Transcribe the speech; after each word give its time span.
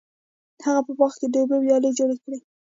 هغه 0.65 0.81
په 0.87 0.91
باغ 0.97 1.13
کې 1.19 1.27
د 1.29 1.35
اوبو 1.41 1.55
ویالې 1.59 1.91
جوړې 1.97 2.17
کړې. 2.23 2.39